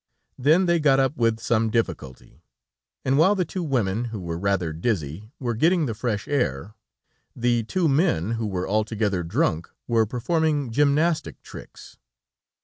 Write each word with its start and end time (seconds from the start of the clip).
Then 0.39 0.65
they 0.65 0.79
got 0.79 0.99
up 0.99 1.15
with 1.15 1.39
some 1.39 1.69
difficulty, 1.69 2.41
and 3.05 3.19
while 3.19 3.35
the 3.35 3.45
two 3.45 3.61
women, 3.61 4.05
who 4.05 4.19
were 4.19 4.39
rather 4.39 4.73
dizzy, 4.73 5.31
were 5.39 5.53
getting 5.53 5.85
the 5.85 5.93
fresh 5.93 6.27
air, 6.27 6.73
the 7.35 7.61
two 7.61 7.87
men, 7.87 8.31
who 8.31 8.47
were 8.47 8.67
altogether 8.67 9.21
drunk, 9.21 9.69
were 9.87 10.07
performing 10.07 10.71
gymnastic 10.71 11.43
tricks. 11.43 11.99